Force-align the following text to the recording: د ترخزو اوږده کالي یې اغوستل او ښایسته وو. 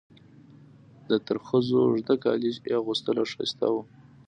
د 1.09 1.11
ترخزو 1.27 1.77
اوږده 1.83 2.15
کالي 2.23 2.49
یې 2.67 2.73
اغوستل 2.79 3.15
او 3.21 3.27
ښایسته 3.33 3.67
وو. 3.73 3.81